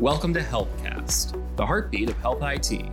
[0.00, 2.86] Welcome to HealthCast, the heartbeat of health IT.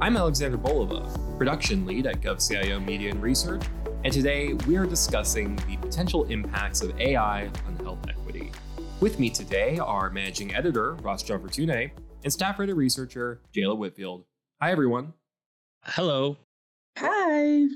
[0.00, 3.64] I'm Alexander Bolova, production lead at GovCIO Media and Research,
[4.04, 8.52] and today we are discussing the potential impacts of AI on health equity.
[9.00, 11.90] With me today are managing editor Ross Gianfortune
[12.22, 14.24] and staff writer researcher Jayla Whitfield.
[14.60, 15.14] Hi, everyone.
[15.82, 16.36] Hello.
[16.96, 17.66] Hi.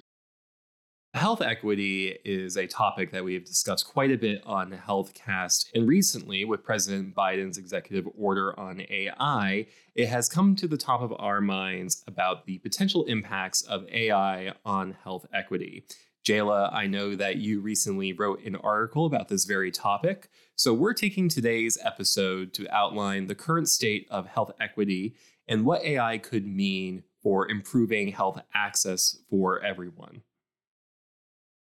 [1.16, 5.88] Health equity is a topic that we have discussed quite a bit on HealthCast, and
[5.88, 11.14] recently, with President Biden's executive order on AI, it has come to the top of
[11.18, 15.86] our minds about the potential impacts of AI on health equity.
[16.22, 20.92] Jayla, I know that you recently wrote an article about this very topic, so we're
[20.92, 25.14] taking today's episode to outline the current state of health equity
[25.48, 30.20] and what AI could mean for improving health access for everyone.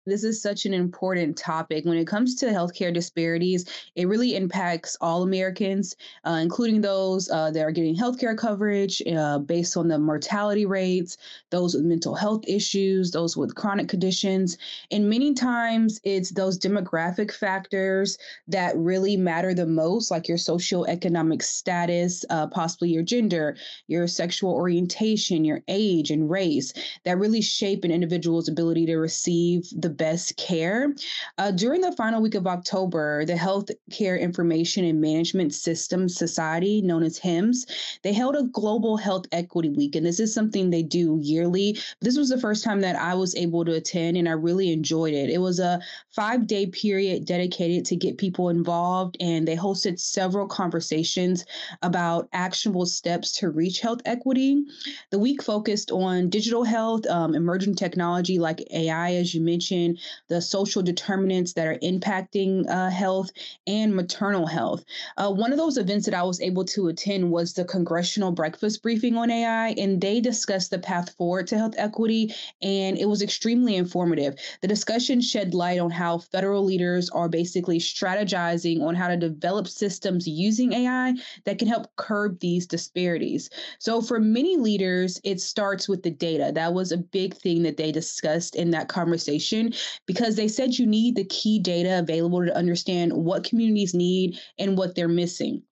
[0.05, 1.85] This is such an important topic.
[1.85, 3.65] When it comes to healthcare disparities,
[3.96, 9.40] it really impacts all Americans, uh, including those uh, that are getting healthcare coverage uh,
[9.40, 11.15] based on the mortality rates,
[11.51, 14.57] those with mental health issues, those with chronic conditions.
[14.91, 18.18] And many times it's those demographic factors
[18.49, 23.55] that really matter the most, like your socioeconomic status, uh, possibly your gender,
[23.87, 26.74] your sexual orientation, your age, and race,
[27.05, 30.94] that really shape an individual's ability to receive the best care.
[31.38, 36.82] Uh, during the final week of October, the Health Care Information and Management Systems Society,
[36.82, 37.66] known as HIMSS,
[38.02, 39.96] they held a Global Health Equity Week.
[39.96, 41.77] And this is something they do yearly.
[42.02, 45.14] This was the first time that I was able to attend, and I really enjoyed
[45.14, 45.30] it.
[45.30, 50.48] It was a five day period dedicated to get people involved, and they hosted several
[50.48, 51.46] conversations
[51.82, 54.64] about actionable steps to reach health equity.
[55.12, 59.82] The week focused on digital health, um, emerging technology like AI, as you mentioned
[60.29, 63.31] the social determinants that are impacting uh, health,
[63.67, 64.84] and maternal health.
[65.18, 68.81] Uh, one of those events that I was able to attend was the Congressional Breakfast
[68.81, 73.22] Briefing on AI, and they discussed the path forward to health equity, and it was
[73.22, 74.35] extremely informative.
[74.62, 79.68] The discussion shed light on how federal leaders are basically strategizing on how to develop
[79.68, 81.13] systems using AI
[81.46, 83.50] that can help curb these disparities.
[83.79, 86.52] So, for many leaders, it starts with the data.
[86.53, 89.72] That was a big thing that they discussed in that conversation
[90.06, 94.78] because they said you need the key data available to understand what communities need and
[94.78, 95.63] what they're missing.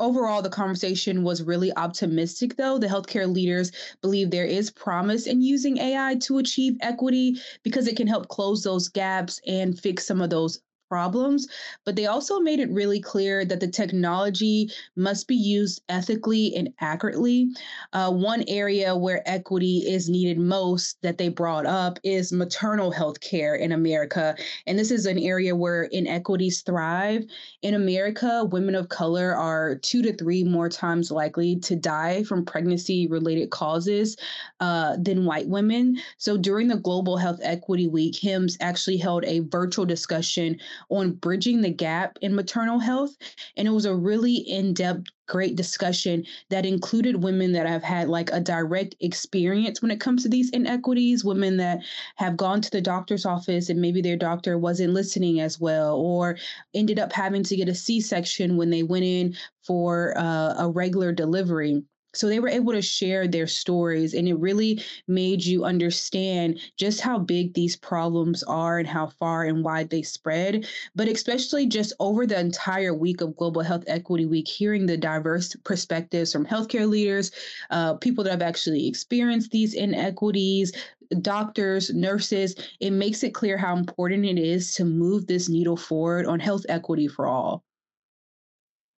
[0.00, 2.78] Overall, the conversation was really optimistic, though.
[2.78, 7.96] The healthcare leaders believe there is promise in using AI to achieve equity because it
[7.96, 11.48] can help close those gaps and fix some of those problems,
[11.84, 16.72] but they also made it really clear that the technology must be used ethically and
[16.80, 17.48] accurately.
[17.92, 23.20] Uh, one area where equity is needed most that they brought up is maternal health
[23.20, 24.34] care in America.
[24.66, 27.24] And this is an area where inequities thrive.
[27.62, 32.44] In America, women of color are two to three more times likely to die from
[32.44, 34.16] pregnancy related causes
[34.60, 35.98] uh, than white women.
[36.16, 40.58] So during the Global Health Equity Week, HIMSS actually held a virtual discussion
[40.88, 43.16] on bridging the gap in maternal health.
[43.56, 48.08] And it was a really in depth, great discussion that included women that have had
[48.08, 51.80] like a direct experience when it comes to these inequities, women that
[52.16, 56.36] have gone to the doctor's office and maybe their doctor wasn't listening as well, or
[56.74, 60.70] ended up having to get a C section when they went in for uh, a
[60.70, 61.82] regular delivery.
[62.14, 67.00] So they were able to share their stories, and it really made you understand just
[67.00, 70.66] how big these problems are and how far and wide they spread.
[70.96, 75.54] But especially just over the entire week of Global Health Equity Week, hearing the diverse
[75.64, 77.30] perspectives from healthcare leaders,
[77.70, 80.72] uh, people that have actually experienced these inequities,
[81.20, 86.26] doctors, nurses, it makes it clear how important it is to move this needle forward
[86.26, 87.64] on health equity for all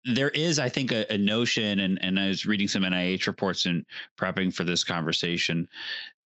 [0.04, 3.66] there is, I think, a, a, notion, and, and I was reading some NIH reports
[3.66, 3.84] and
[4.18, 5.68] prepping for this conversation,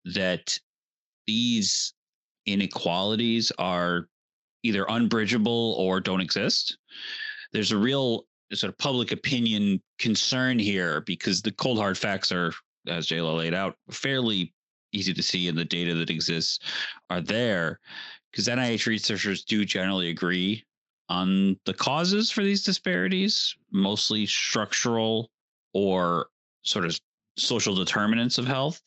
[0.05, 0.59] that
[1.25, 1.93] these
[2.45, 4.07] inequalities are
[4.63, 6.77] either unbridgeable or don't exist.
[7.51, 12.53] There's a real sort of public opinion concern here because the cold hard facts are,
[12.87, 14.53] as Jayla laid out, fairly
[14.91, 16.59] easy to see, and the data that exists
[17.09, 17.79] are there.
[18.31, 20.63] Because NIH researchers do generally agree
[21.09, 25.29] on the causes for these disparities, mostly structural
[25.73, 26.27] or
[26.63, 26.99] sort of
[27.37, 28.81] social determinants of health.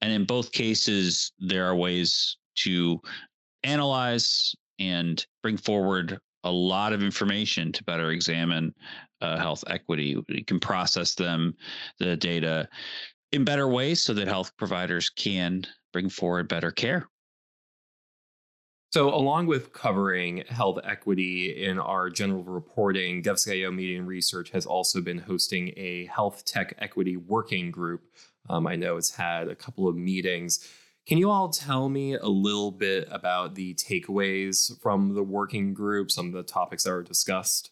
[0.00, 3.00] And in both cases, there are ways to
[3.62, 8.74] analyze and bring forward a lot of information to better examine
[9.20, 10.16] uh, health equity.
[10.28, 11.54] We can process them,
[11.98, 12.68] the data,
[13.30, 17.08] in better ways so that health providers can bring forward better care.
[18.92, 24.66] So, along with covering health equity in our general reporting, GovCIO Media and Research has
[24.66, 28.02] also been hosting a health tech equity working group.
[28.50, 30.68] Um, I know it's had a couple of meetings.
[31.08, 36.10] Can you all tell me a little bit about the takeaways from the working group,
[36.10, 37.70] some of the topics that were discussed?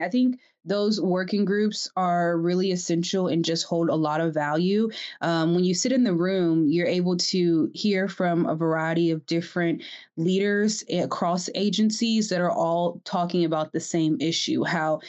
[0.00, 4.90] I think those working groups are really essential and just hold a lot of value.
[5.20, 9.26] Um, when you sit in the room, you're able to hear from a variety of
[9.26, 9.82] different
[10.16, 15.00] leaders across agencies that are all talking about the same issue how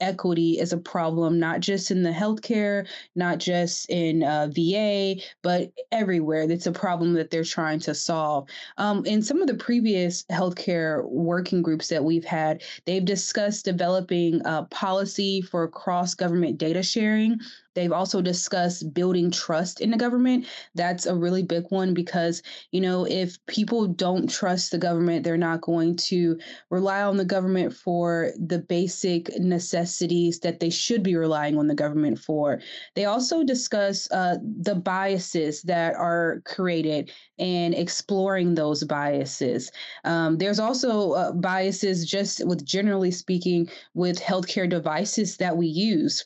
[0.00, 5.72] equity is a problem, not just in the healthcare, not just in uh, VA, but
[5.92, 6.42] everywhere.
[6.42, 8.48] It's a problem that they're trying to solve.
[8.78, 14.40] Um, in some of the previous healthcare working groups that we've had, they've discussed developing
[14.44, 17.38] a policy for cross government data sharing
[17.74, 20.46] They've also discussed building trust in the government.
[20.74, 25.36] That's a really big one because, you know, if people don't trust the government, they're
[25.36, 26.38] not going to
[26.70, 31.74] rely on the government for the basic necessities that they should be relying on the
[31.74, 32.60] government for.
[32.94, 39.70] They also discuss uh, the biases that are created and exploring those biases.
[40.04, 46.24] Um, there's also uh, biases, just with generally speaking, with healthcare devices that we use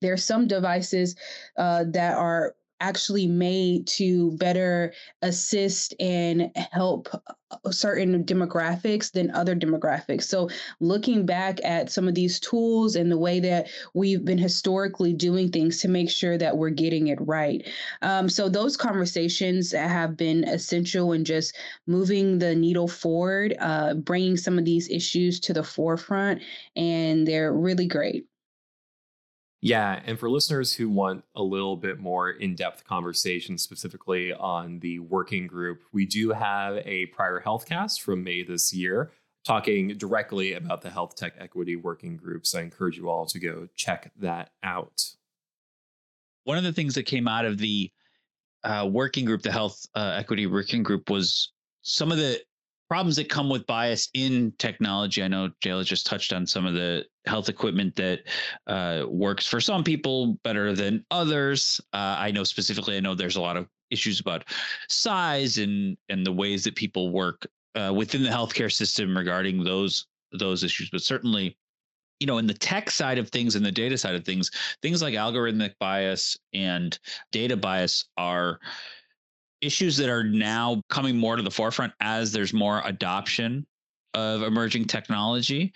[0.00, 1.16] there are some devices
[1.56, 4.92] uh, that are actually made to better
[5.22, 7.08] assist and help
[7.50, 10.24] uh, certain demographics than other demographics.
[10.24, 10.48] So,
[10.80, 15.50] looking back at some of these tools and the way that we've been historically doing
[15.50, 17.66] things to make sure that we're getting it right.
[18.02, 21.56] Um, so, those conversations have been essential in just
[21.86, 26.42] moving the needle forward, uh, bringing some of these issues to the forefront,
[26.76, 28.26] and they're really great.
[29.60, 34.78] Yeah, and for listeners who want a little bit more in depth conversation specifically on
[34.78, 39.10] the working group, we do have a prior healthcast from May this year
[39.44, 42.46] talking directly about the health tech equity working group.
[42.46, 45.02] So I encourage you all to go check that out.
[46.44, 47.90] One of the things that came out of the
[48.62, 51.52] uh, working group, the health uh, equity working group, was
[51.82, 52.40] some of the
[52.88, 55.22] problems that come with bias in technology.
[55.22, 58.20] I know Jayla just touched on some of the health equipment that
[58.66, 61.80] uh, works for some people better than others.
[61.92, 64.44] Uh, I know specifically, I know there's a lot of issues about
[64.88, 70.06] size and and the ways that people work uh, within the healthcare system regarding those
[70.32, 70.90] those issues.
[70.90, 71.56] But certainly,
[72.20, 74.50] you know, in the tech side of things and the data side of things,
[74.82, 76.98] things like algorithmic bias and
[77.32, 78.60] data bias are
[79.60, 83.66] issues that are now coming more to the forefront as there's more adoption
[84.14, 85.72] of emerging technology.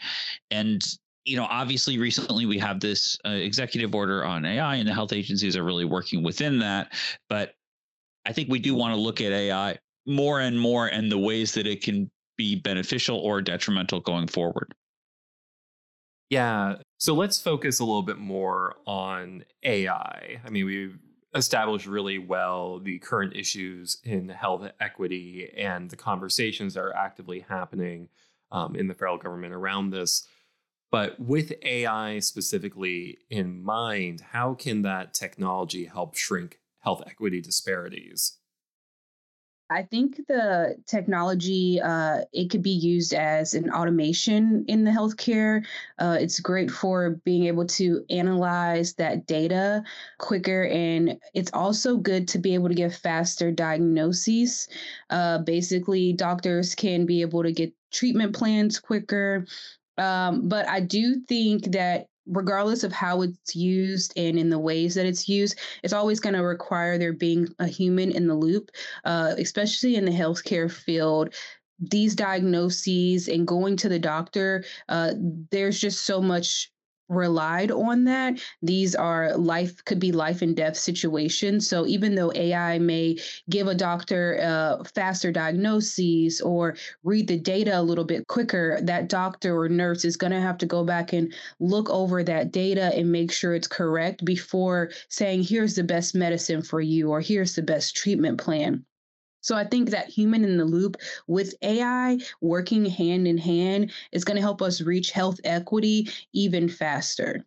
[0.50, 0.82] And
[1.24, 5.12] you know obviously recently we have this uh, executive order on ai and the health
[5.12, 6.92] agencies are really working within that.
[7.28, 7.54] But
[8.26, 11.52] i think we do want to look at ai more and more and the ways
[11.54, 14.74] that it can be beneficial or detrimental going forward.
[16.30, 16.76] Yeah.
[16.98, 20.98] So let's focus a little bit more on ai i mean we've
[21.34, 27.40] established really well the current issues in health equity and the conversations that are actively
[27.40, 28.08] happening
[28.50, 30.26] um, in the federal government around this.
[30.90, 38.36] But with AI specifically in mind, how can that technology help shrink health equity disparities?
[39.72, 45.64] I think the technology uh, it could be used as an automation in the healthcare.
[45.98, 49.82] Uh, it's great for being able to analyze that data
[50.18, 54.68] quicker, and it's also good to be able to give faster diagnoses.
[55.08, 59.46] Uh, basically, doctors can be able to get treatment plans quicker.
[59.98, 64.94] Um, but I do think that regardless of how it's used and in the ways
[64.94, 68.70] that it's used, it's always going to require there being a human in the loop,
[69.04, 71.34] uh, especially in the healthcare field.
[71.78, 75.14] These diagnoses and going to the doctor, uh,
[75.50, 76.71] there's just so much
[77.12, 78.40] relied on that.
[78.62, 81.68] These are life could be life and death situations.
[81.68, 83.18] So even though AI may
[83.50, 89.08] give a doctor uh, faster diagnoses or read the data a little bit quicker, that
[89.08, 92.92] doctor or nurse is going to have to go back and look over that data
[92.96, 97.54] and make sure it's correct before saying, here's the best medicine for you or here's
[97.54, 98.84] the best treatment plan.
[99.42, 100.96] So I think that human in the loop
[101.26, 106.68] with AI working hand in hand is going to help us reach health equity even
[106.68, 107.44] faster.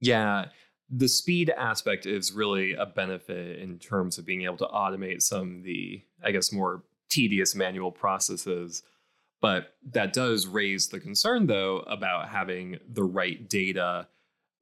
[0.00, 0.46] Yeah,
[0.90, 5.58] the speed aspect is really a benefit in terms of being able to automate some
[5.58, 8.82] of the, I guess, more tedious manual processes.
[9.40, 14.08] But that does raise the concern, though, about having the right data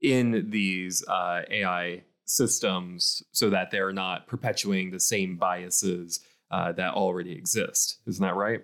[0.02, 6.94] in these uh, AI systems so that they're not perpetuating the same biases uh, that
[6.94, 8.00] already exist.
[8.06, 8.62] Isn't that right?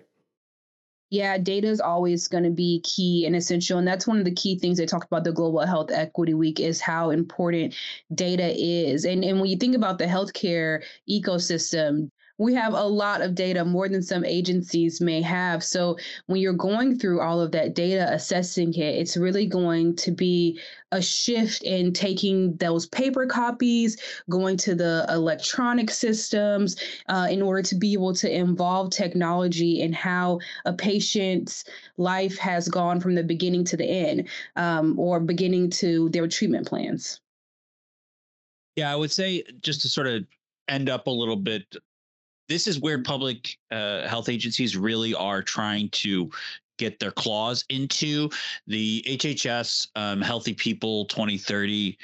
[1.09, 3.77] Yeah, data is always going to be key and essential.
[3.77, 6.59] And that's one of the key things they talked about the Global Health Equity Week
[6.59, 7.75] is how important
[8.15, 9.05] data is.
[9.05, 13.63] And, and when you think about the healthcare ecosystem, we have a lot of data,
[13.63, 15.63] more than some agencies may have.
[15.63, 20.11] So when you're going through all of that data, assessing it, it's really going to
[20.11, 20.59] be
[20.91, 23.97] a shift in taking those paper copies,
[24.29, 26.75] going to the electronic systems
[27.07, 31.65] uh, in order to be able to involve technology in how a patient's
[31.97, 36.67] life has gone from the beginning to the end um, or beginning to their treatment
[36.67, 37.19] plans.
[38.75, 40.25] Yeah, I would say just to sort of
[40.67, 41.63] end up a little bit
[42.49, 46.29] this is where public uh, health agencies really are trying to
[46.77, 48.29] get their claws into
[48.67, 51.97] the HHS um, Healthy People 2030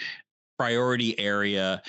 [0.58, 1.82] priority area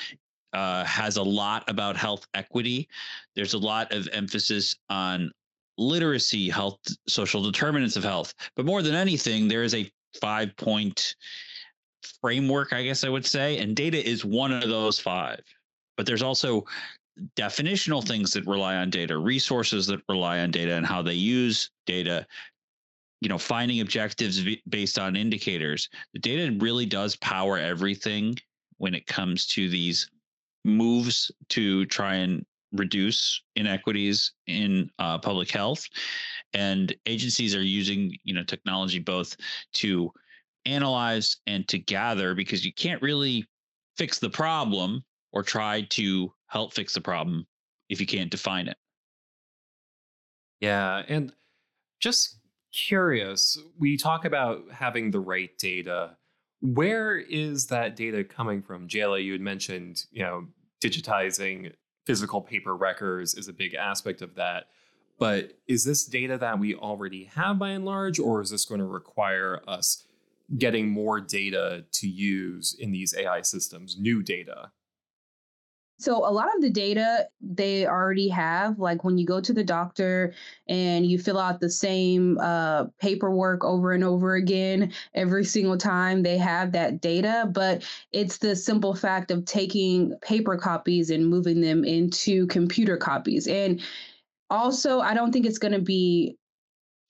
[0.52, 2.88] uh, has a lot about health equity.
[3.36, 5.30] There's a lot of emphasis on
[5.78, 6.78] literacy, health,
[7.08, 8.34] social determinants of health.
[8.56, 9.90] But more than anything, there is a
[10.20, 11.14] five point
[12.20, 15.40] framework, I guess I would say, and data is one of those five.
[15.96, 16.64] But there's also
[17.36, 21.70] definitional things that rely on data, resources that rely on data, and how they use
[21.86, 22.26] data.
[23.20, 25.90] You know, finding objectives based on indicators.
[26.14, 28.38] The data really does power everything
[28.78, 30.08] when it comes to these
[30.64, 35.86] moves to try and reduce inequities in uh, public health
[36.52, 39.36] and agencies are using you know technology both
[39.72, 40.12] to
[40.66, 43.44] analyze and to gather because you can't really
[43.96, 45.02] fix the problem
[45.32, 47.46] or try to help fix the problem
[47.88, 48.76] if you can't define it.
[50.60, 51.02] Yeah.
[51.08, 51.32] And
[52.00, 52.38] just
[52.72, 56.16] curious, we talk about having the right data.
[56.60, 58.88] Where is that data coming from?
[58.88, 60.48] Jayla, you had mentioned, you know,
[60.82, 61.72] digitizing
[62.06, 64.66] physical paper records is a big aspect of that.
[65.18, 68.80] But is this data that we already have by and large, or is this going
[68.80, 70.06] to require us
[70.58, 74.72] getting more data to use in these AI systems, new data?
[76.00, 79.62] So a lot of the data they already have, like when you go to the
[79.62, 80.32] doctor
[80.66, 86.22] and you fill out the same uh, paperwork over and over again every single time,
[86.22, 87.50] they have that data.
[87.52, 93.46] But it's the simple fact of taking paper copies and moving them into computer copies.
[93.46, 93.82] And
[94.48, 96.36] also, I don't think it's going to be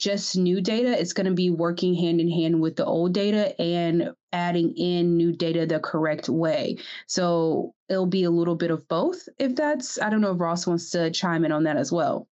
[0.01, 0.99] just new data.
[0.99, 5.17] It's going to be working hand in hand with the old data and adding in
[5.17, 6.79] new data the correct way.
[7.07, 9.29] So it'll be a little bit of both.
[9.39, 12.27] If that's, I don't know if Ross wants to chime in on that as well.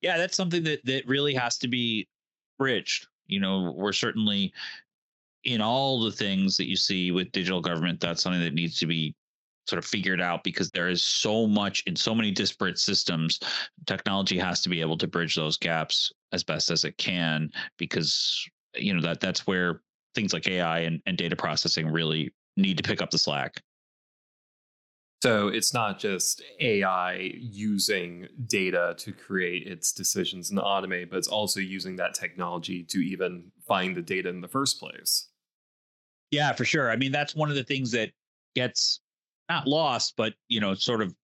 [0.00, 2.08] Yeah, that's something that that really has to be
[2.58, 3.06] bridged.
[3.26, 4.52] You know, we're certainly
[5.44, 8.00] in all the things that you see with digital government.
[8.00, 9.14] That's something that needs to be
[9.70, 13.38] sort of figured out because there is so much in so many disparate systems.
[13.86, 18.44] Technology has to be able to bridge those gaps as best as it can because
[18.74, 19.80] you know that that's where
[20.14, 23.62] things like AI and, and data processing really need to pick up the slack.
[25.22, 31.28] So it's not just AI using data to create its decisions and automate, but it's
[31.28, 35.28] also using that technology to even find the data in the first place.
[36.30, 36.90] Yeah, for sure.
[36.90, 38.12] I mean, that's one of the things that
[38.54, 39.00] gets
[39.50, 41.14] not lost, but you know, sort of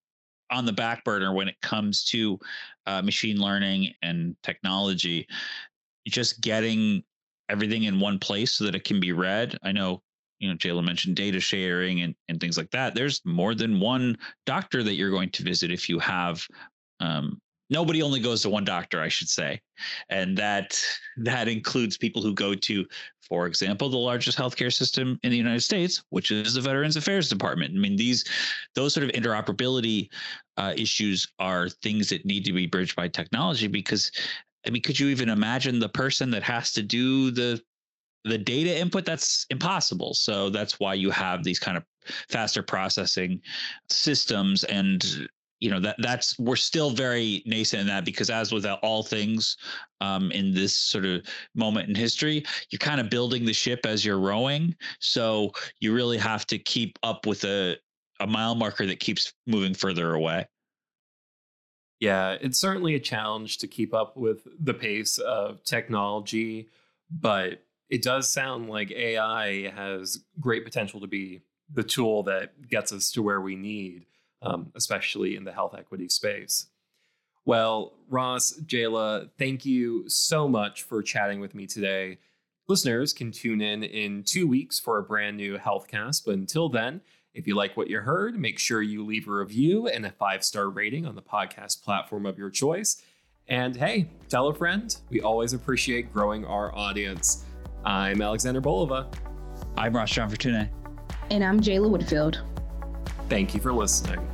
[0.51, 2.37] on the back burner when it comes to
[2.85, 5.25] uh, machine learning and technology.
[6.07, 7.03] Just getting
[7.49, 9.57] everything in one place so that it can be read.
[9.63, 10.01] I know,
[10.39, 12.93] you know, Jayla mentioned data sharing and, and things like that.
[12.93, 16.45] There's more than one doctor that you're going to visit if you have
[16.99, 19.59] um, nobody only goes to one doctor i should say
[20.09, 20.79] and that
[21.17, 22.85] that includes people who go to
[23.21, 27.29] for example the largest healthcare system in the united states which is the veterans affairs
[27.29, 28.23] department i mean these
[28.75, 30.09] those sort of interoperability
[30.57, 34.11] uh, issues are things that need to be bridged by technology because
[34.67, 37.61] I mean, could you even imagine the person that has to do the
[38.25, 39.05] the data input?
[39.05, 40.13] That's impossible.
[40.13, 41.85] So that's why you have these kind of
[42.29, 43.41] faster processing
[43.89, 48.65] systems and you know that that's we're still very nascent in that because as with
[48.83, 49.57] all things
[50.01, 54.05] um, in this sort of moment in history you're kind of building the ship as
[54.05, 54.75] you're rowing.
[54.99, 57.77] So you really have to keep up with a
[58.19, 60.47] a mile marker that keeps moving further away.
[61.99, 66.69] Yeah, it's certainly a challenge to keep up with the pace of technology,
[67.09, 71.41] but it does sound like AI has great potential to be
[71.73, 74.05] the tool that gets us to where we need,
[74.47, 76.67] um, especially in the health equity space.
[77.45, 82.17] Well, Ross, Jayla, thank you so much for chatting with me today.
[82.67, 87.01] Listeners can tune in in two weeks for a brand new HealthCast, but until then,
[87.37, 90.43] If you like what you heard, make sure you leave a review and a five
[90.43, 93.03] star rating on the podcast platform of your choice.
[93.47, 94.95] And hey, tell a friend.
[95.11, 97.45] We always appreciate growing our audience.
[97.85, 99.13] I'm Alexander Bolova.
[99.77, 100.67] I'm Ross Gianfortune.
[101.29, 102.41] And I'm Jayla Whitfield.
[103.29, 104.27] Thank you for listening.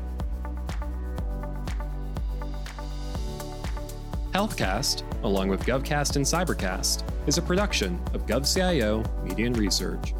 [4.34, 10.16] Healthcast, along with GovCast and Cybercast, is a production of GovCIO Media and Research.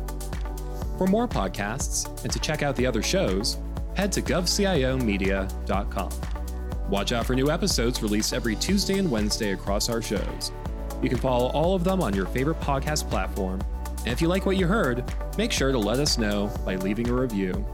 [1.00, 3.58] For more podcasts and to check out the other shows,
[3.96, 6.12] head to govciomedia.com.
[6.90, 10.52] Watch out for new episodes released every Tuesday and Wednesday across our shows.
[11.02, 13.62] You can follow all of them on your favorite podcast platform.
[14.00, 15.04] And if you like what you heard,
[15.40, 17.66] make sure to let us know by leaving a review.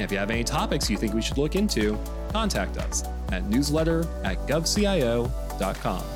[0.00, 1.96] If you have any topics you think we should look into,
[2.32, 6.13] contact us at newsletter at govcio.com www.thebrandingcoach.com.